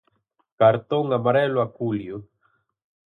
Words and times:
Cartón 0.59 1.05
amarelo 1.17 1.59
a 1.65 1.67
Culio. 1.77 2.17